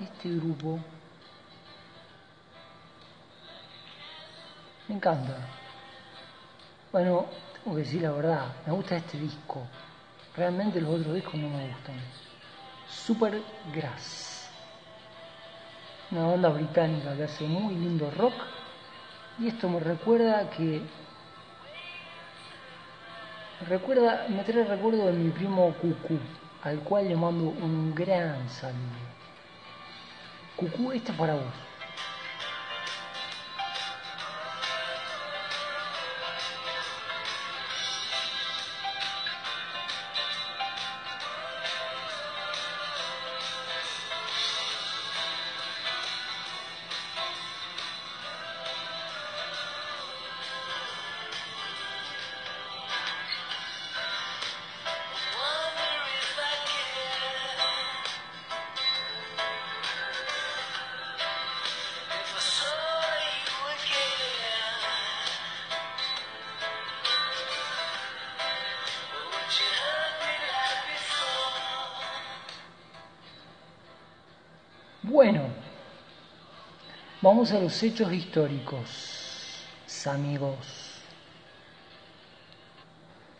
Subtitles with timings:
[0.00, 0.78] este grupo?
[4.88, 5.36] Me encanta.
[6.92, 9.66] Bueno, tengo que decir la verdad, me gusta este disco.
[10.36, 11.96] Realmente los otros discos no me gustan.
[12.88, 13.40] Super
[13.74, 14.50] Grass.
[16.10, 18.34] Una banda británica que hace muy lindo rock.
[19.38, 20.82] Y esto me recuerda que
[23.68, 26.18] recuerda, me trae recuerdo de mi primo Cucú,
[26.62, 29.13] al cual le mando un gran saludo.
[30.64, 31.52] কুকুর এটা বরাবর
[75.06, 75.42] Bueno,
[77.20, 79.62] vamos a los hechos históricos,
[80.06, 80.56] amigos.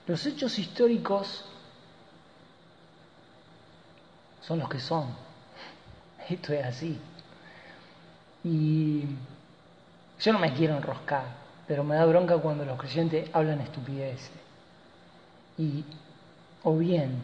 [0.07, 1.43] Los hechos históricos
[4.43, 5.09] son los que son.
[6.29, 7.01] Esto es así.
[8.45, 9.05] Y
[10.21, 11.25] yo no me quiero enroscar,
[11.67, 14.33] pero me da bronca cuando los creyentes hablan estupideces.
[15.57, 15.83] Y
[16.63, 17.23] o bien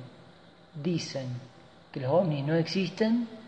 [0.83, 1.29] dicen
[1.93, 3.40] que los ovnis no existen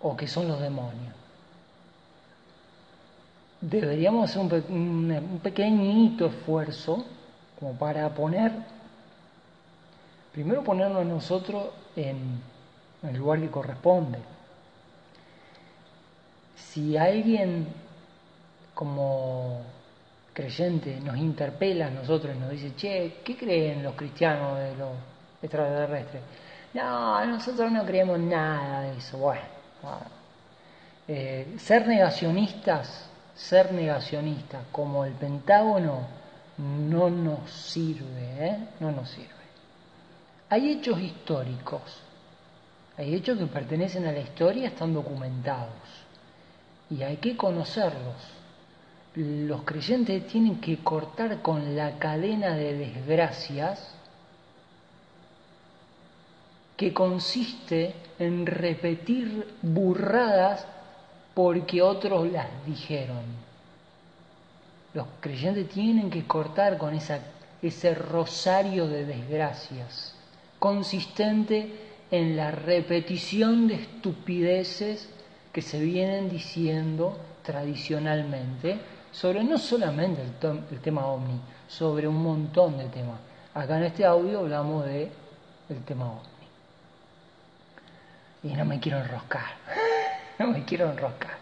[0.00, 1.14] o que son los demonios.
[3.60, 7.04] Deberíamos hacer un, un, pequeñito esfuerzo
[7.58, 8.52] como para poner,
[10.32, 12.40] primero ponernos nosotros en,
[13.02, 14.18] el lugar que corresponde.
[16.54, 17.66] Si alguien
[18.74, 19.62] como
[20.32, 24.90] creyente nos interpela a nosotros y nos dice, che, ¿qué creen los cristianos de los
[25.40, 26.22] extraterrestres?
[26.74, 29.16] No, nosotros no creemos nada de eso.
[29.16, 29.55] Bueno,
[31.08, 36.06] eh, ser negacionistas, ser negacionistas como el Pentágono
[36.58, 38.58] no nos sirve, ¿eh?
[38.80, 39.30] no nos sirve.
[40.48, 42.00] Hay hechos históricos,
[42.96, 45.74] hay hechos que pertenecen a la historia, están documentados
[46.90, 48.16] y hay que conocerlos.
[49.14, 53.95] Los creyentes tienen que cortar con la cadena de desgracias
[56.76, 60.66] que consiste en repetir burradas
[61.34, 63.24] porque otros las dijeron.
[64.94, 70.14] Los creyentes tienen que cortar con ese rosario de desgracias,
[70.58, 71.70] consistente
[72.10, 75.08] en la repetición de estupideces
[75.52, 78.78] que se vienen diciendo tradicionalmente
[79.12, 83.18] sobre no solamente el, el tema ovni, sobre un montón de temas.
[83.54, 85.10] Acá en este audio hablamos de
[85.68, 86.35] el tema ovni
[88.42, 89.54] y no me quiero enroscar,
[90.38, 91.36] no me quiero enroscar.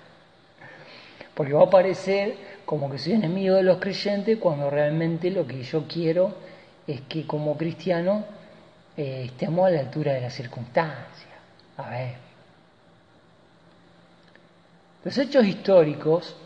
[1.34, 5.62] Porque va a parecer como que soy enemigo de los creyentes cuando realmente lo que
[5.62, 6.34] yo quiero
[6.86, 8.24] es que como cristiano
[8.96, 11.28] eh, estemos a la altura de las circunstancias.
[11.76, 12.14] A ver.
[15.04, 16.36] Los hechos históricos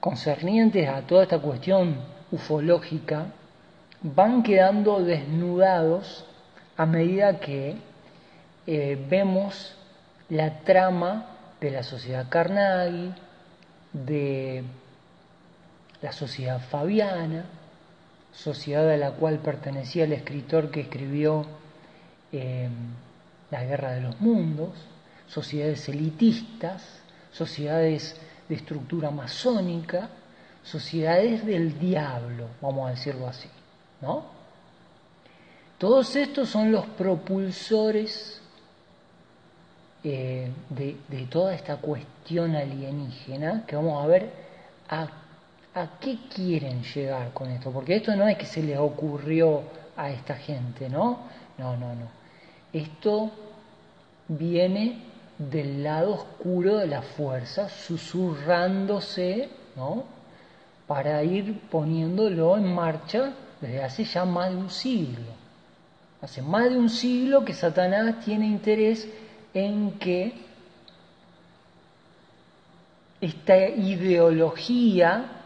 [0.00, 1.96] concernientes a toda esta cuestión
[2.32, 3.26] ufológica
[4.02, 6.24] van quedando desnudados
[6.76, 7.76] a medida que
[8.66, 9.74] eh, vemos
[10.28, 11.26] la trama
[11.60, 13.12] de la sociedad Carnaghi,
[13.92, 14.64] de
[16.00, 17.44] la sociedad fabiana,
[18.32, 21.46] sociedad a la cual pertenecía el escritor que escribió
[22.32, 22.68] eh,
[23.50, 24.70] La Guerra de los Mundos,
[25.28, 26.82] sociedades elitistas,
[27.30, 28.16] sociedades
[28.48, 30.08] de estructura masónica,
[30.62, 33.48] sociedades del diablo, vamos a decirlo así,
[34.00, 34.24] ¿no?
[35.78, 38.41] Todos estos son los propulsores
[40.04, 44.30] eh, de, toda esta cuestión alienígena, que vamos a ver
[44.88, 45.08] a,
[45.74, 49.62] a qué quieren llegar con esto, porque esto no es que se les ocurrió
[49.96, 51.20] a esta gente, ¿no?
[51.58, 52.08] No, no, no.
[52.72, 53.30] Esto
[54.28, 54.98] viene
[55.38, 60.04] del lado oscuro de la fuerza, susurrándose, ¿no?
[60.86, 65.42] Para ir poniéndolo en marcha desde hace ya más de un siglo.
[66.20, 69.08] Hace más de un siglo que Satanás tiene interés
[69.54, 70.32] en que
[73.20, 75.42] esta ideología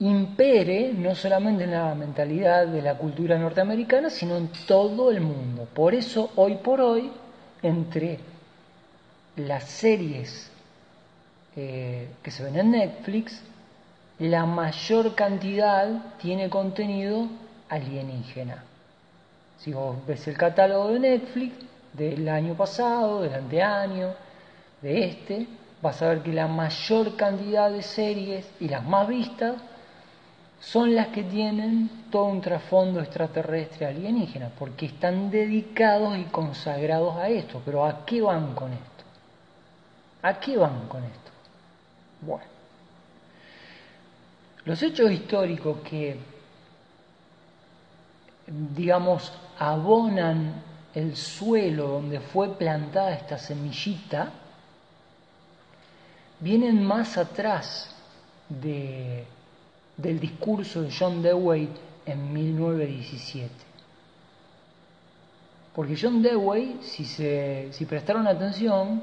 [0.00, 5.66] impere no solamente en la mentalidad de la cultura norteamericana, sino en todo el mundo.
[5.74, 7.10] Por eso, hoy por hoy,
[7.62, 8.20] entre
[9.36, 10.50] las series
[11.56, 13.42] eh, que se ven en Netflix,
[14.20, 17.28] la mayor cantidad tiene contenido
[17.68, 18.64] alienígena.
[19.58, 21.54] Si vos ves el catálogo de Netflix
[21.98, 24.14] del año pasado, del anteaño,
[24.80, 25.46] de este,
[25.82, 29.56] vas a ver que la mayor cantidad de series y las más vistas
[30.60, 37.28] son las que tienen todo un trasfondo extraterrestre alienígena, porque están dedicados y consagrados a
[37.28, 37.62] esto.
[37.64, 39.04] Pero ¿a qué van con esto?
[40.22, 41.30] ¿A qué van con esto?
[42.20, 42.44] Bueno,
[44.64, 46.18] los hechos históricos que,
[48.46, 54.32] digamos, abonan el suelo donde fue plantada esta semillita,
[56.40, 57.94] vienen más atrás
[58.48, 59.24] de,
[59.96, 61.68] del discurso de John Dewey
[62.06, 63.50] en 1917.
[65.74, 69.02] Porque John Dewey, si, se, si prestaron atención,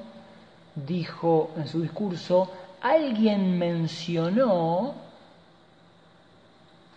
[0.76, 2.52] dijo en su discurso,
[2.82, 5.05] alguien mencionó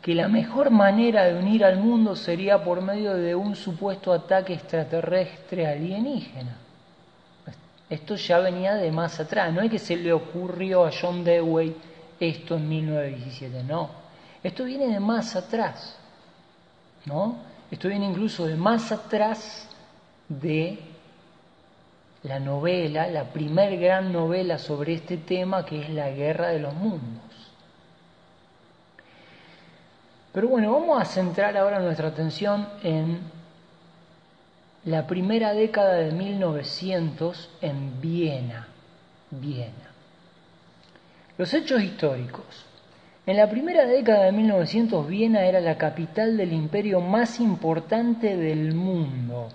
[0.08, 4.54] que la mejor manera de unir al mundo sería por medio de un supuesto ataque
[4.54, 6.56] extraterrestre alienígena.
[7.90, 11.76] Esto ya venía de más atrás, no es que se le ocurrió a John Dewey
[12.18, 13.90] esto en 1917, no.
[14.42, 15.98] Esto viene de más atrás,
[17.04, 17.40] ¿no?
[17.70, 19.68] Esto viene incluso de más atrás
[20.26, 20.78] de
[22.22, 26.72] la novela, la primer gran novela sobre este tema que es La Guerra de los
[26.72, 27.47] Mundos.
[30.32, 33.20] Pero bueno, vamos a centrar ahora nuestra atención en
[34.84, 38.68] la primera década de 1900 en Viena.
[39.30, 39.92] Viena.
[41.36, 42.66] Los hechos históricos.
[43.26, 48.74] En la primera década de 1900 Viena era la capital del imperio más importante del
[48.74, 49.48] mundo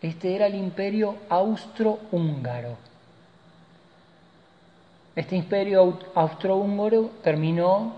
[0.00, 2.76] este era el imperio austrohúngaro.
[5.16, 7.94] Este imperio austrohúngaro terminó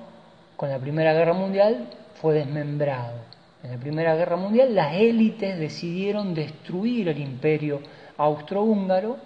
[0.61, 1.87] con la Primera Guerra Mundial,
[2.21, 3.15] fue desmembrado.
[3.63, 7.81] En la Primera Guerra Mundial las élites decidieron destruir el imperio
[8.19, 9.17] austrohúngaro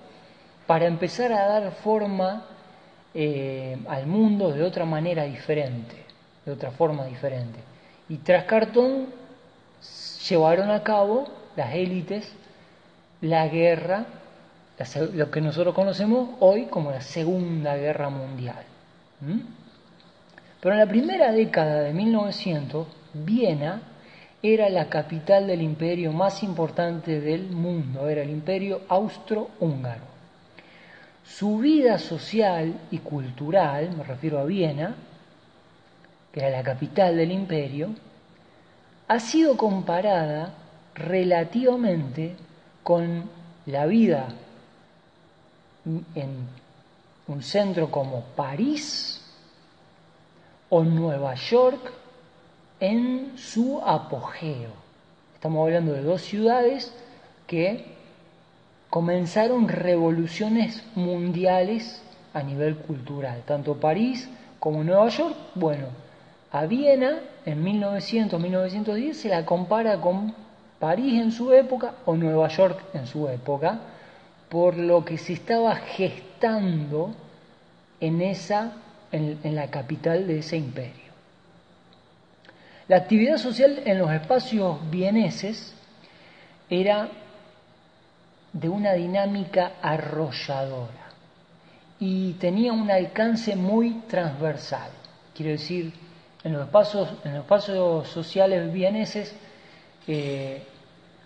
[0.68, 2.44] para empezar a dar forma
[3.12, 5.96] eh, al mundo de otra manera diferente,
[6.46, 7.58] de otra forma diferente.
[8.08, 9.06] Y tras Cartón
[10.28, 11.26] llevaron a cabo
[11.56, 12.32] las élites
[13.22, 14.06] la guerra,
[15.14, 18.62] lo que nosotros conocemos hoy como la Segunda Guerra Mundial.
[20.64, 23.82] Pero en la primera década de 1900, Viena
[24.42, 30.04] era la capital del imperio más importante del mundo, era el imperio austro-húngaro.
[31.22, 34.94] Su vida social y cultural, me refiero a Viena,
[36.32, 37.90] que era la capital del imperio,
[39.06, 40.54] ha sido comparada
[40.94, 42.36] relativamente
[42.82, 43.28] con
[43.66, 44.28] la vida
[45.84, 46.48] en
[47.28, 49.20] un centro como París
[50.68, 51.92] o Nueva York
[52.80, 54.70] en su apogeo.
[55.34, 56.92] Estamos hablando de dos ciudades
[57.46, 57.84] que
[58.90, 62.02] comenzaron revoluciones mundiales
[62.32, 64.28] a nivel cultural, tanto París
[64.58, 65.36] como Nueva York.
[65.54, 65.86] Bueno,
[66.50, 70.34] a Viena en 1900-1910 se la compara con
[70.78, 73.80] París en su época o Nueva York en su época,
[74.48, 77.10] por lo que se estaba gestando
[78.00, 78.72] en, esa,
[79.14, 81.12] en, la capital de ese imperio.
[82.88, 85.74] La actividad social en los espacios vieneses
[86.68, 87.08] era
[88.52, 91.10] de una dinámica arrolladora
[91.98, 94.90] y tenía un alcance muy transversal.
[95.34, 95.92] Quiero decir,
[96.42, 99.34] en los espacios, en los espacios sociales vieneses
[100.06, 100.62] eh,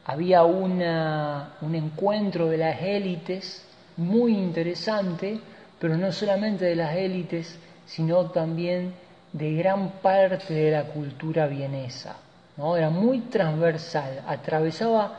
[0.04, 3.66] había una, un encuentro de las élites
[3.96, 5.40] muy interesante,
[5.80, 8.94] pero no solamente de las élites, sino también
[9.32, 12.16] de gran parte de la cultura vienesa.
[12.56, 12.76] ¿no?
[12.76, 15.18] Era muy transversal, atravesaba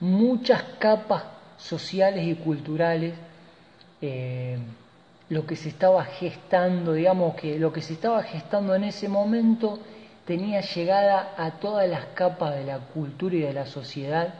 [0.00, 1.24] muchas capas
[1.56, 3.14] sociales y culturales
[4.00, 4.58] eh,
[5.28, 9.78] lo que se estaba gestando, digamos que lo que se estaba gestando en ese momento
[10.26, 14.34] tenía llegada a todas las capas de la cultura y de la sociedad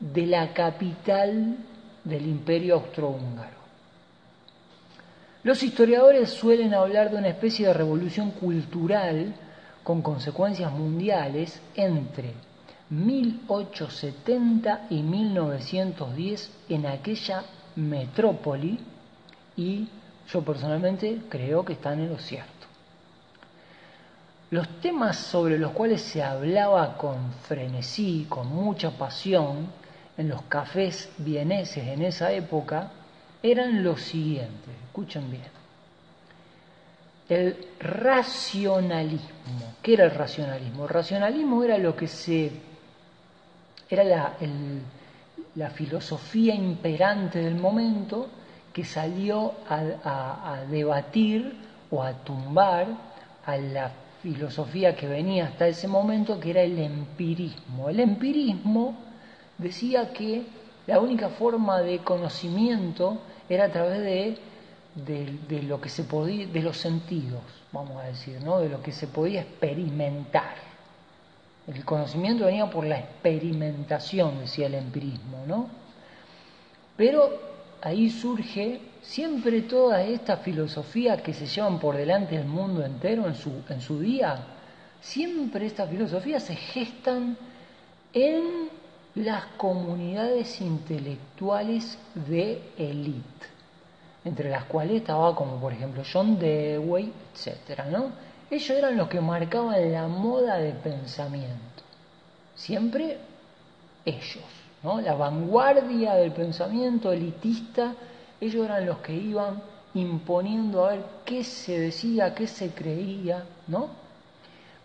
[0.00, 1.56] de la capital
[2.04, 3.65] del imperio austrohúngaro.
[5.46, 9.32] Los historiadores suelen hablar de una especie de revolución cultural
[9.84, 12.32] con consecuencias mundiales entre
[12.90, 17.44] 1870 y 1910 en aquella
[17.76, 18.80] metrópoli
[19.56, 19.88] y
[20.28, 22.66] yo personalmente creo que están en lo cierto.
[24.50, 29.68] los temas sobre los cuales se hablaba con frenesí, con mucha pasión,
[30.18, 32.90] en los cafés vieneses en esa época,
[33.50, 35.56] eran los siguientes, escuchen bien.
[37.28, 39.74] El racionalismo.
[39.82, 40.84] ¿Qué era el racionalismo?
[40.84, 42.52] El racionalismo era lo que se.
[43.90, 44.36] era la,
[45.56, 48.28] la filosofía imperante del momento
[48.72, 51.56] que salió a, debatir
[51.90, 52.86] o a tumbar
[53.46, 53.90] a la
[54.22, 57.88] filosofía que venía hasta ese momento, que era el empirismo.
[57.88, 58.94] El empirismo
[59.56, 60.44] decía que
[60.86, 64.38] la única forma de conocimiento era a través de,
[65.48, 68.60] de, lo que se podía, de los sentidos, vamos a decir, ¿no?
[68.60, 70.54] de lo que se podía experimentar.
[71.66, 75.68] El conocimiento venía por la experimentación, decía el empirismo, ¿no?
[76.96, 77.40] Pero
[77.82, 83.34] ahí surge siempre toda esta filosofía que se llevan por delante del mundo entero en
[83.34, 84.38] su, en su día,
[85.00, 87.36] siempre estas filosofías se gestan
[88.12, 88.70] en
[89.16, 93.46] las comunidades intelectuales de élite,
[94.24, 97.80] entre las cuales estaba como por ejemplo John Dewey, etc.
[97.90, 98.12] ¿no?
[98.50, 101.82] Ellos eran los que marcaban la moda de pensamiento,
[102.54, 103.18] siempre
[104.04, 104.44] ellos
[105.02, 107.94] la vanguardia del pensamiento elitista,
[108.40, 109.60] ellos eran los que iban
[109.94, 113.88] imponiendo a ver qué se decía, qué se creía, ¿no?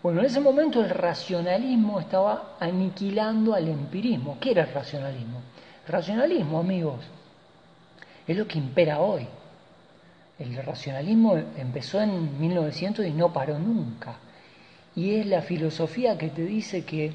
[0.02, 4.36] Bueno, en ese momento el racionalismo estaba aniquilando al empirismo.
[4.40, 5.40] ¿Qué era el racionalismo?
[5.86, 7.04] Racionalismo, amigos,
[8.26, 9.28] es lo que impera hoy.
[10.40, 14.16] El racionalismo empezó en 1900 y no paró nunca.
[14.96, 17.12] Y es la filosofía que te dice que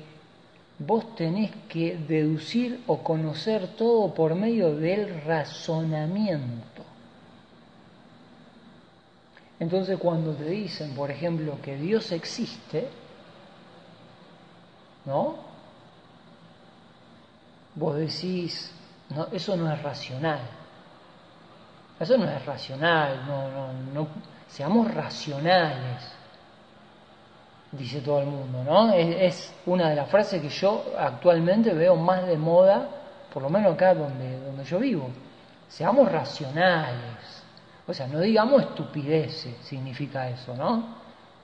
[0.80, 6.87] vos tenés que deducir o conocer todo por medio del razonamiento.
[9.60, 12.88] Entonces cuando te dicen, por ejemplo, que Dios existe,
[15.06, 15.36] ¿no?
[17.76, 18.72] Vos decís,
[19.10, 20.42] no, eso no es racional.
[22.00, 24.08] Eso no es racional, no, no, no,
[24.48, 26.18] seamos racionales
[27.72, 28.94] dice todo el mundo, ¿no?
[28.94, 32.88] Es, una de las frases que yo actualmente veo más de moda,
[33.34, 35.10] por lo menos acá donde, donde yo vivo.
[35.68, 37.37] Seamos racionales.
[37.88, 40.98] O sea, no digamos estupideces, significa eso, ¿no?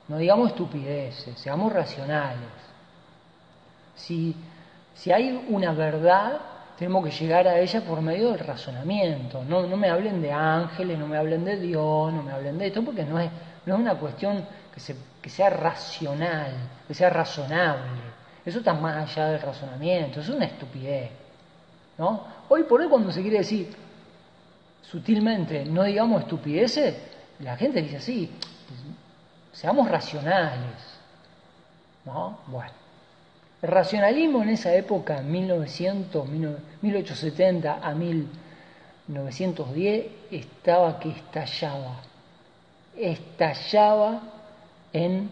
[0.08, 2.50] No digamos estupideces, seamos racionales.
[3.96, 4.36] Si,
[4.94, 6.38] si hay una verdad,
[6.78, 9.42] tenemos que llegar a ella por medio del razonamiento.
[9.44, 12.66] No, no me hablen de ángeles, no me hablen de Dios, no me hablen de
[12.66, 13.30] esto, porque no es,
[13.64, 14.44] no es una cuestión
[15.22, 16.52] que, sea racional,
[16.86, 17.90] que sea razonable.
[18.44, 21.10] Eso está más allá del razonamiento, es una estupidez.
[21.96, 22.24] ¿no?
[22.50, 23.74] Hoy por hoy cuando se quiere decir
[24.90, 26.94] sutilmente, no digamos estupideces,
[27.40, 28.30] la gente dice así,
[29.52, 30.94] seamos racionales.
[32.04, 32.38] ¿no?
[32.46, 32.70] Bueno.
[33.62, 42.02] El racionalismo en esa época, 1900, 1870 a 1910, estaba que estallaba.
[42.94, 44.20] Estallaba
[44.92, 45.30] en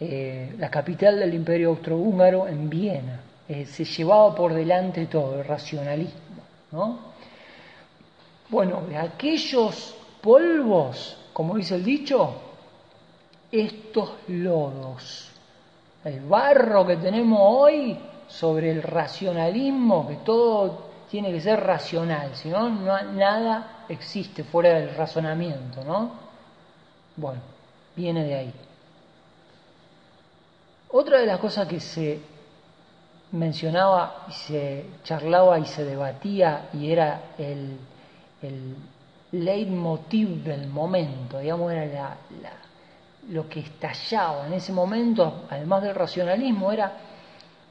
[0.00, 3.20] eh, la capital del imperio austrohúngaro, en Viena.
[3.46, 6.16] Eh, se llevaba por delante todo, el racionalismo.
[6.72, 7.05] ¿no?
[8.48, 12.34] Bueno, de aquellos polvos, como dice el dicho,
[13.50, 15.30] estos lodos,
[16.04, 17.98] el barro que tenemos hoy
[18.28, 24.94] sobre el racionalismo, que todo tiene que ser racional, si no, nada existe fuera del
[24.94, 26.10] razonamiento, ¿no?
[27.16, 27.40] Bueno,
[27.94, 28.52] viene de ahí.
[30.90, 32.20] Otra de las cosas que se
[33.32, 37.76] mencionaba y se charlaba y se debatía y era el,
[38.42, 38.76] el
[39.32, 42.16] leitmotiv del momento, digamos, era
[43.30, 46.92] lo que estallaba en ese momento, además del racionalismo, era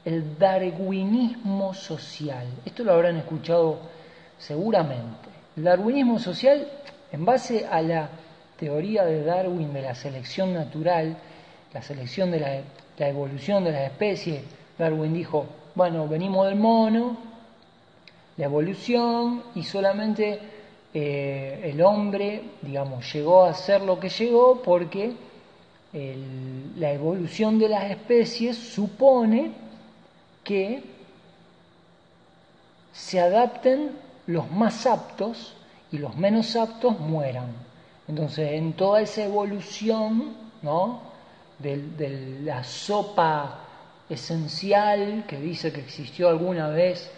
[0.04, 2.46] el darwinismo social.
[2.64, 3.78] Esto lo habrán escuchado
[4.38, 5.28] seguramente.
[5.56, 6.68] El darwinismo social,
[7.10, 8.08] en base a la
[8.58, 11.16] teoría de Darwin de la selección natural,
[11.72, 12.60] la selección de la
[12.98, 14.42] la evolución de las especies,
[14.78, 17.16] Darwin dijo, bueno, venimos del mono,
[18.36, 20.40] la evolución y solamente
[20.94, 25.14] eh, el hombre, digamos, llegó a ser lo que llegó porque
[26.76, 29.52] la evolución de las especies supone
[30.44, 30.82] que
[32.92, 33.92] se adapten
[34.26, 35.54] los más aptos
[35.90, 37.50] y los menos aptos mueran.
[38.08, 41.00] Entonces, en toda esa evolución, ¿no?
[41.58, 43.60] de, la sopa
[44.08, 47.10] esencial que dice que existió alguna vez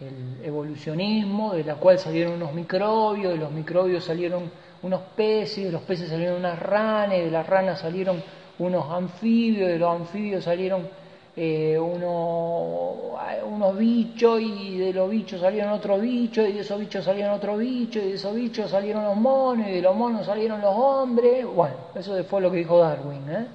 [0.00, 4.50] el evolucionismo, de la cual salieron unos microbios, de los microbios salieron
[4.82, 8.22] unos peces, de los peces salieron unas ranas, de las ranas salieron
[8.58, 10.88] unos anfibios, de los anfibios salieron
[11.36, 17.32] eh, unos bichos y de los bichos salieron otros bichos y de esos bichos salieron
[17.32, 20.74] otros bichos y de esos bichos salieron los monos y de los monos salieron los
[20.76, 21.44] hombres.
[21.46, 23.30] Bueno, eso fue lo que dijo Darwin.
[23.30, 23.46] ¿eh?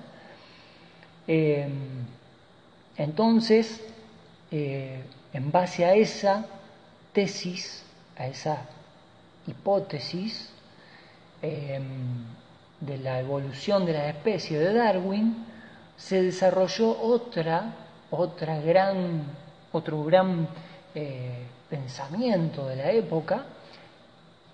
[1.27, 1.69] Eh,
[2.97, 3.85] entonces,
[5.33, 6.45] en base a esa
[7.13, 7.83] tesis,
[8.17, 8.65] a esa
[9.47, 10.49] hipótesis
[11.41, 15.45] de la evolución de la especie de Darwin,
[15.97, 17.73] se desarrolló otra,
[18.09, 19.23] otra gran,
[19.71, 20.47] otro gran
[20.95, 23.45] eh, pensamiento de la época,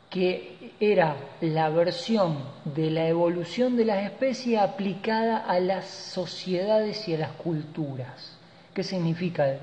[0.09, 7.15] que era la versión de la evolución de las especies aplicada a las sociedades y
[7.15, 8.37] a las culturas.
[8.73, 9.57] ¿Qué significa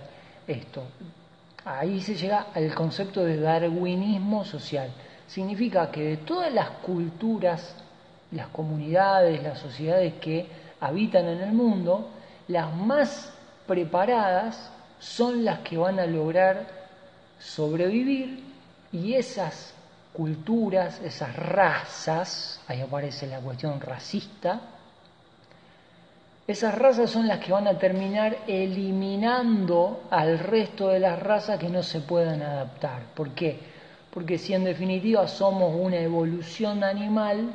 [0.46, 0.83] esto?
[1.64, 4.90] Ahí se llega al concepto de darwinismo social.
[5.26, 7.74] Significa que de todas las culturas,
[8.33, 10.46] las comunidades, las sociedades que
[10.81, 12.09] habitan en el mundo,
[12.48, 13.33] las más
[13.66, 16.66] preparadas son las que van a lograr
[17.38, 18.42] sobrevivir
[18.92, 19.74] y esas
[20.12, 24.61] culturas, esas razas, ahí aparece la cuestión racista,
[26.46, 31.68] esas razas son las que van a terminar eliminando al resto de las razas que
[31.68, 33.05] no se puedan adaptar.
[33.14, 33.61] ¿Por qué?
[34.12, 37.52] Porque si en definitiva somos una evolución animal,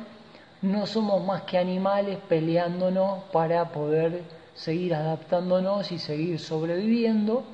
[0.62, 4.22] no somos más que animales peleándonos para poder
[4.54, 7.44] seguir adaptándonos y seguir sobreviviendo.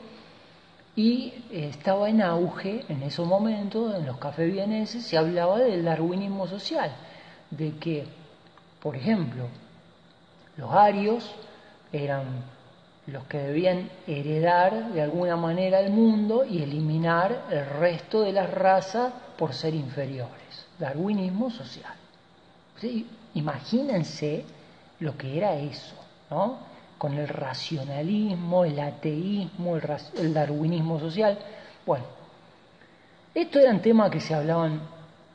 [0.97, 6.47] Y estaba en auge en esos momentos, en los cafés vieneses, se hablaba del darwinismo
[6.47, 6.93] social,
[7.51, 8.05] de que,
[8.81, 9.49] por ejemplo,
[10.57, 11.31] los arios
[11.93, 12.25] eran
[13.07, 18.51] los que debían heredar de alguna manera el mundo y eliminar el resto de las
[18.51, 20.67] razas por ser inferiores.
[20.79, 21.93] Darwinismo social.
[23.35, 24.45] Imagínense
[25.01, 25.95] lo que era eso,
[26.31, 26.59] ¿no?
[26.99, 31.39] Con el racionalismo, el ateísmo, el, darwinismo social.
[31.85, 32.05] Bueno,
[33.35, 34.81] estos eran temas que se hablaban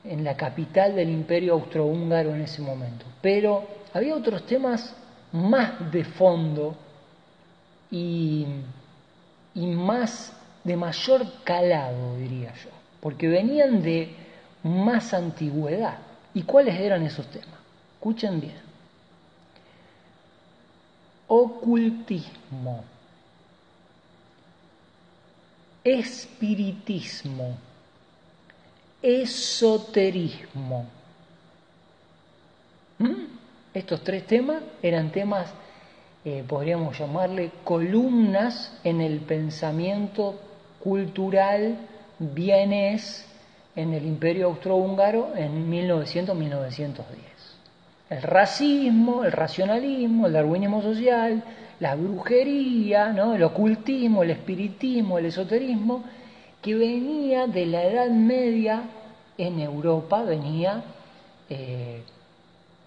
[0.04, 3.06] en la capital del imperio austrohúngaro en ese momento.
[3.22, 4.96] Pero había otros temas
[5.32, 6.76] más de fondo
[7.92, 8.46] y,
[9.54, 12.70] y, más de mayor calado, diría yo,
[13.02, 14.16] porque venían de
[14.64, 15.98] más antigüedad.
[16.34, 17.60] ¿Y cuáles eran esos temas?
[17.96, 18.70] Escuchen bien.
[21.28, 22.84] Ocultismo,
[25.84, 27.58] espiritismo,
[29.02, 30.88] esoterismo.
[32.98, 33.39] ¿Mm?
[33.74, 35.54] Estos tres temas eran temas,
[36.26, 40.40] eh, podríamos llamarle, columnas en el pensamiento
[40.80, 41.78] cultural
[42.18, 43.26] vienes
[43.76, 46.96] en el imperio austrohúngaro en 1900-1910.
[48.10, 51.44] El racismo, el racionalismo, el darwinismo social,
[51.80, 53.36] la brujería, ¿no?
[53.36, 56.04] el ocultismo, el espiritismo, el esoterismo,
[56.62, 58.82] que venía de la Edad Media
[59.38, 60.84] en Europa, venía
[61.50, 62.02] eh,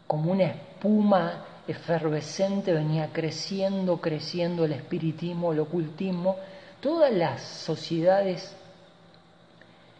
[0.07, 6.37] como una espuma efervescente, venía creciendo, creciendo el espiritismo, el ocultismo,
[6.81, 8.53] todas las sociedades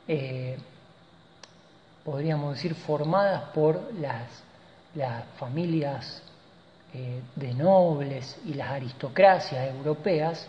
[0.09, 0.59] eh,
[2.05, 4.43] podríamos decir, formadas por las,
[5.39, 6.21] familias
[6.93, 10.47] eh, de nobles y las aristocracias europeas,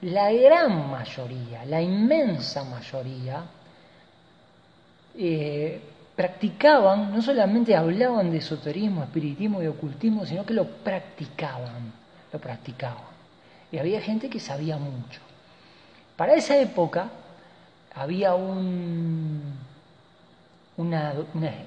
[0.00, 3.44] la gran mayoría, la inmensa mayoría,
[5.14, 5.80] eh,
[6.16, 11.92] practicaban, no solamente hablaban de esoterismo, espiritismo y ocultismo, sino que lo practicaban,
[12.32, 13.04] lo practicaban.
[13.70, 15.20] Y había gente que sabía mucho.
[16.16, 17.10] Para esa época
[17.94, 19.42] había un,
[20.78, 21.12] una,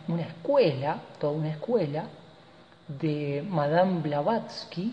[0.08, 2.06] una, escuela, toda una escuela,
[2.88, 4.92] de Madame Blavatsky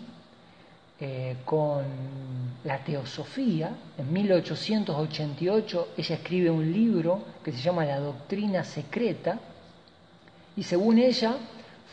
[0.99, 1.85] eh, con
[2.63, 3.71] la teosofía.
[3.97, 9.39] En 1888 ella escribe un libro que se llama La Doctrina Secreta
[10.55, 11.37] y según ella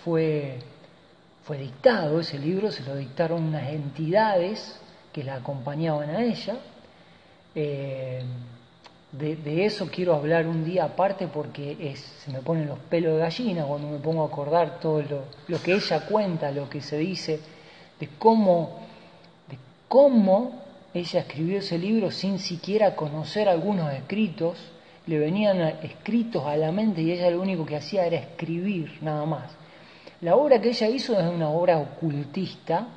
[0.05, 0.59] fue,
[1.45, 4.81] fue dictado, ese libro se lo dictaron unas entidades
[5.13, 6.57] que la acompañaban a ella.
[7.55, 8.23] Eh,
[9.13, 13.65] de, eso quiero hablar un día aparte porque se me ponen los pelos de gallina
[13.65, 17.39] cuando me pongo a acordar todo lo, que ella cuenta, lo que se dice,
[18.01, 18.81] de cómo,
[19.95, 20.51] cómo
[20.93, 24.59] ella escribió ese libro sin siquiera conocer algunos escritos,
[25.07, 29.25] le venían escritos a la mente y ella lo único que hacía era escribir nada
[29.25, 29.53] más.
[30.21, 32.89] La obra que ella hizo es una obra ocultista,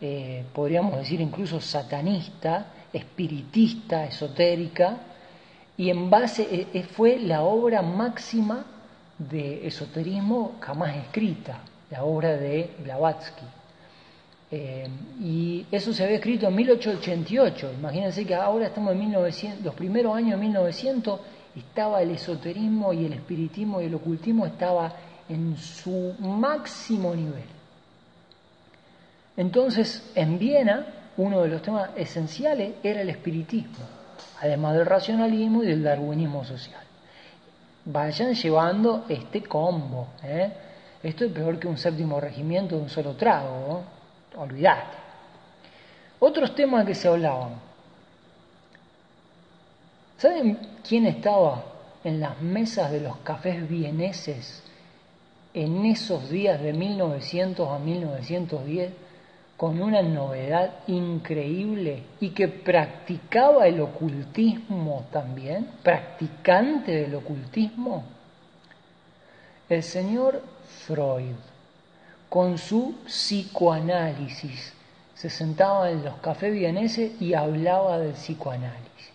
[0.00, 4.98] eh, podríamos decir incluso satanista, espiritista, esotérica,
[5.76, 8.64] y en base e, e, fue la obra máxima
[9.18, 13.61] de esoterismo jamás escrita, la obra de Blavatsky.
[14.54, 14.86] Eh,
[15.18, 17.72] y eso se había escrito en 1888.
[17.78, 21.20] Imagínense que ahora estamos en 1900, los primeros años de 1900
[21.56, 24.92] estaba el esoterismo y el espiritismo y el ocultismo estaba
[25.26, 27.44] en su máximo nivel.
[29.38, 30.86] Entonces, en Viena,
[31.16, 33.86] uno de los temas esenciales era el espiritismo,
[34.42, 36.82] además del racionalismo y del darwinismo social.
[37.86, 40.08] Vayan llevando este combo.
[40.22, 40.52] ¿eh?
[41.02, 43.82] Esto es peor que un séptimo regimiento de un solo trago.
[44.36, 44.96] Olvidate.
[46.18, 47.60] Otros temas que se hablaban.
[50.18, 51.64] ¿Saben quién estaba
[52.04, 54.62] en las mesas de los cafés vieneses
[55.52, 58.92] en esos días de 1900 a 1910
[59.56, 68.04] con una novedad increíble y que practicaba el ocultismo también, practicante del ocultismo?
[69.68, 70.42] El señor
[70.86, 71.34] Freud
[72.32, 74.72] con su psicoanálisis.
[75.14, 79.12] Se sentaba en los cafés vieneses y hablaba del psicoanálisis.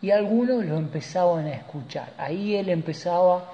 [0.00, 2.12] Y algunos lo empezaban a escuchar.
[2.18, 3.50] Ahí él empezaba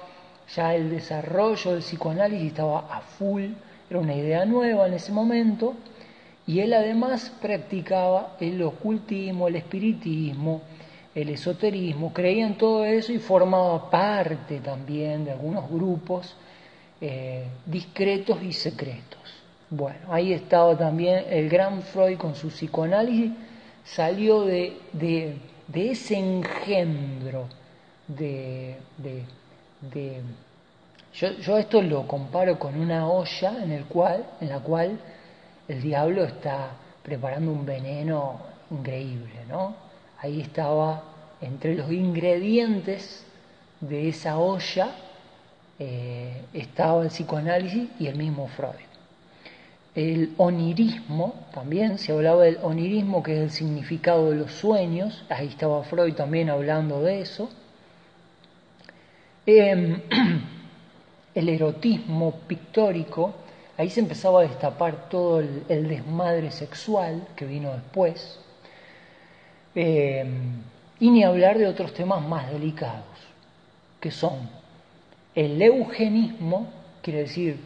[0.55, 3.45] ya el desarrollo del psicoanálisis, estaba a full,
[3.89, 5.73] era una idea nueva en ese momento.
[6.45, 10.61] Y él además practicaba el ocultismo, el espiritismo,
[11.15, 16.35] el esoterismo, creía en todo eso y formaba parte también de algunos grupos
[17.01, 19.19] eh, discretos y secretos.
[19.69, 23.31] Bueno, ahí estaba también el gran Freud con su psicoanálisis,
[23.85, 24.77] salió de,
[25.73, 27.47] ese engendro
[28.07, 28.75] de...
[31.13, 34.99] yo, yo, esto lo comparo con una olla en, el cual, en la cual
[35.67, 36.71] el diablo está
[37.03, 38.39] preparando un veneno
[38.71, 39.75] increíble, ¿no?
[40.19, 41.03] Ahí estaba
[41.39, 43.23] entre los ingredientes
[43.79, 44.89] de esa olla
[45.79, 48.89] eh, estaba el psicoanálisis y el mismo Freud.
[49.95, 55.47] El onirismo, también se hablaba del onirismo, que es el significado de los sueños, ahí
[55.47, 57.49] estaba Freud también hablando de eso.
[59.45, 60.01] Em,
[61.35, 63.33] el erotismo pictórico,
[63.77, 68.39] ahí se empezaba a destapar todo el, desmadre sexual que vino después.
[69.75, 70.61] Em,
[70.99, 73.05] y ni hablar de otros temas más delicados,
[74.01, 74.58] que son
[75.35, 76.67] el eugenismo
[77.01, 77.57] quiere decir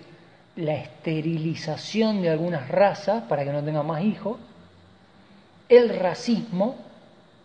[0.56, 4.38] la esterilización de algunas razas para que no tengan más hijos.
[5.70, 6.76] El racismo,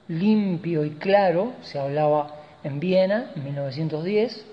[0.08, 4.44] limpio y claro, se hablaba en Viena en 1910.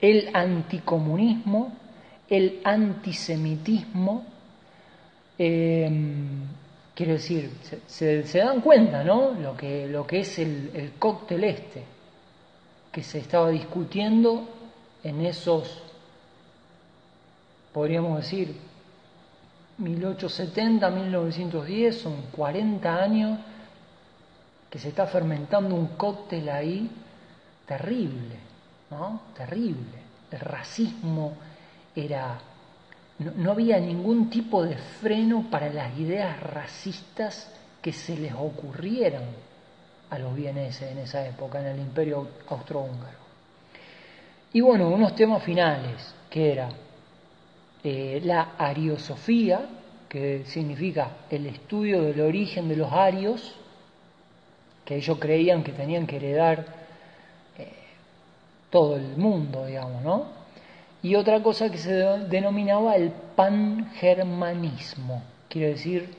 [0.00, 1.72] El anticomunismo,
[2.28, 4.24] el antisemitismo.
[5.38, 6.42] Em,
[6.94, 7.50] quiero decir,
[7.86, 9.32] se, dan cuenta, ¿no?
[9.32, 11.82] Lo que, es el cóctel este,
[12.92, 14.48] que se estaba discutiendo
[15.02, 15.82] en esos,
[17.72, 18.56] podríamos decir,
[19.78, 23.38] 1870, 1910, son 40 años
[24.68, 26.90] que se está fermentando un cóctel ahí
[27.66, 28.36] terrible,
[28.90, 29.22] ¿no?
[29.36, 30.10] Terrible.
[30.30, 31.32] El racismo
[31.94, 32.38] era...
[33.18, 39.24] No, no había ningún tipo de freno para las ideas racistas que se les ocurrieran
[40.10, 43.18] a los vieneses en esa época, en el imperio austrohúngaro.
[44.52, 46.68] Y bueno, unos temas finales, que era
[47.84, 49.60] eh, la ariosofía,
[50.08, 53.54] que significa el estudio del origen de los arios,
[54.84, 56.66] que ellos creían que tenían que heredar
[57.56, 57.68] eh,
[58.70, 60.40] todo el mundo, digamos, ¿no?
[61.02, 66.12] Y otra cosa que se denominaba el pangermanismo, quiere decir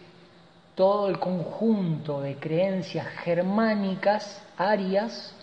[0.76, 5.34] todo el conjunto de creencias germánicas, arias,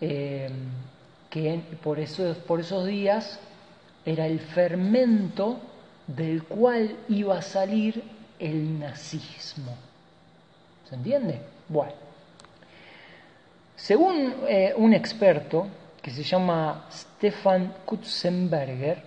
[0.00, 0.50] eh,
[1.30, 1.98] que por,
[2.46, 3.38] por esos días
[4.04, 5.58] era el fermento
[6.06, 8.02] del cual iba a salir
[8.38, 9.76] el nazismo.
[10.88, 11.40] ¿Se entiende?
[11.68, 11.92] Bueno,
[13.76, 15.66] según eh, un experto
[16.02, 19.02] que se llama Stefan Kutzenberger,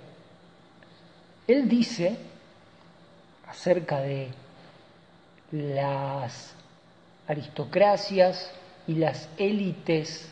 [1.47, 2.17] él dice
[3.47, 4.29] acerca de
[5.51, 6.53] las
[7.27, 8.51] aristocracias
[8.87, 10.29] y las élites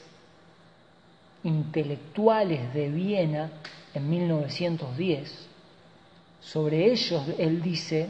[1.44, 3.52] intelectuales de Viena
[3.94, 5.48] en 1910.
[6.42, 8.10] Sobre ellos él dice,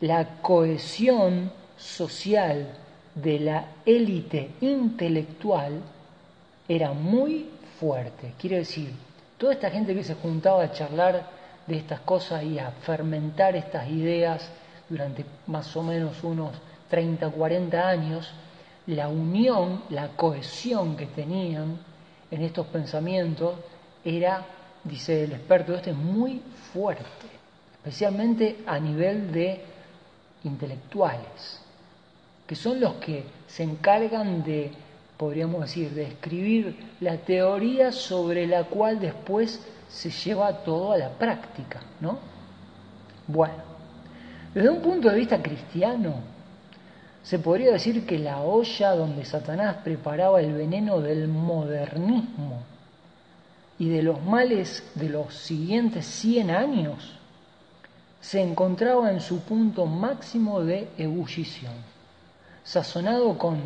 [0.00, 2.74] la cohesión social
[3.14, 5.82] de la élite intelectual
[6.68, 7.48] era muy
[7.80, 8.34] fuerte.
[8.38, 8.92] Quiere decir,
[9.36, 11.26] toda esta gente que se juntaba a charlar
[11.66, 14.50] de estas cosas y a fermentar estas ideas
[14.88, 16.52] durante más o menos unos
[16.88, 18.30] 30, 40 años,
[18.86, 21.78] la unión, la cohesión que tenían
[22.30, 23.54] en estos pensamientos
[24.04, 24.46] era,
[24.84, 26.40] dice el experto este, muy
[26.72, 27.04] fuerte,
[27.74, 29.62] especialmente a nivel de
[30.44, 31.60] intelectuales,
[32.46, 34.72] que son los que se encargan de,
[35.18, 41.10] podríamos decir, de escribir la teoría sobre la cual después se lleva todo a la
[41.10, 42.18] práctica, ¿no?
[43.26, 43.67] Bueno,
[44.54, 46.14] desde un punto de vista cristiano,
[47.22, 52.62] se podría decir que la olla donde Satanás preparaba el veneno del modernismo
[53.78, 57.14] y de los males de los siguientes 100 años
[58.20, 61.74] se encontraba en su punto máximo de ebullición,
[62.64, 63.60] sazonado con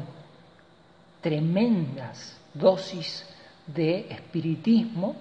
[1.20, 3.24] tremendas dosis
[3.66, 5.14] de espiritismo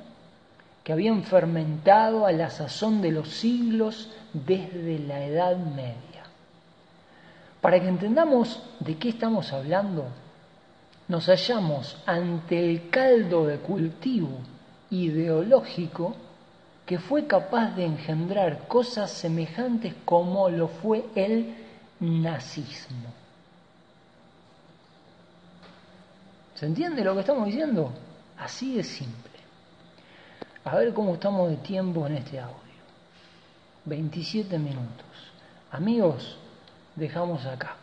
[0.84, 6.24] que habían fermentado a la sazón de los siglos desde la Edad Media.
[7.62, 10.08] Para que entendamos de qué estamos hablando,
[11.08, 14.40] nos hallamos ante el caldo de cultivo
[14.90, 16.16] ideológico
[16.86, 21.56] que fue capaz de engendrar cosas semejantes como lo fue el
[22.00, 23.14] nazismo.
[26.56, 27.92] ¿Se entiende lo que estamos diciendo?
[28.38, 29.31] Así de simple.
[30.64, 32.56] A ver cómo estamos de tiempo en este audio.
[33.86, 35.06] 27 minutos.
[35.72, 36.38] Amigos,
[36.96, 37.81] dejamos acá.